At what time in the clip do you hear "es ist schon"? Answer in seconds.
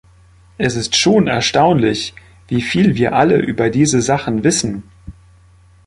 0.57-1.27